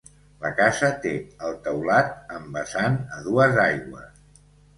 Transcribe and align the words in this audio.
La 0.43 0.49
casa 0.59 0.87
té 1.03 1.11
el 1.49 1.53
teulat 1.67 2.33
amb 2.39 2.59
vessant 2.61 2.99
a 3.19 3.21
dues 3.29 3.61
aigües. 3.67 4.27